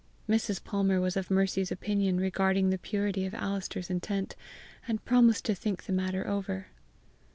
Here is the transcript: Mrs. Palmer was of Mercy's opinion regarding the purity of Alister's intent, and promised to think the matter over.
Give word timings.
Mrs. 0.27 0.63
Palmer 0.63 0.99
was 0.99 1.15
of 1.15 1.29
Mercy's 1.29 1.71
opinion 1.71 2.17
regarding 2.19 2.71
the 2.71 2.79
purity 2.79 3.23
of 3.27 3.35
Alister's 3.35 3.91
intent, 3.91 4.35
and 4.87 5.05
promised 5.05 5.45
to 5.45 5.53
think 5.53 5.83
the 5.83 5.93
matter 5.93 6.27
over. 6.27 6.69